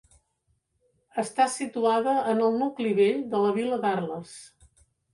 [1.25, 4.37] Està situada en el nucli vell de la vila d'Arles.